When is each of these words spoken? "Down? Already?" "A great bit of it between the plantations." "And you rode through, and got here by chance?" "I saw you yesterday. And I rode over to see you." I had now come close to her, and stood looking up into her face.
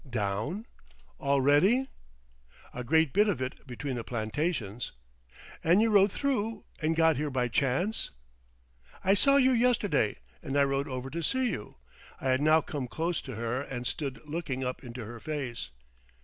"Down? 0.09 0.65
Already?" 1.19 1.87
"A 2.73 2.83
great 2.83 3.13
bit 3.13 3.27
of 3.29 3.39
it 3.39 3.67
between 3.67 3.93
the 3.97 4.03
plantations." 4.03 4.93
"And 5.63 5.79
you 5.79 5.91
rode 5.91 6.11
through, 6.11 6.63
and 6.81 6.95
got 6.95 7.17
here 7.17 7.29
by 7.29 7.49
chance?" 7.49 8.09
"I 9.03 9.13
saw 9.13 9.35
you 9.35 9.51
yesterday. 9.51 10.15
And 10.41 10.57
I 10.57 10.63
rode 10.63 10.87
over 10.87 11.11
to 11.11 11.21
see 11.21 11.51
you." 11.51 11.75
I 12.19 12.29
had 12.29 12.41
now 12.41 12.61
come 12.61 12.87
close 12.87 13.21
to 13.21 13.35
her, 13.35 13.61
and 13.61 13.85
stood 13.85 14.19
looking 14.27 14.63
up 14.63 14.83
into 14.83 15.05
her 15.05 15.19
face. 15.19 15.69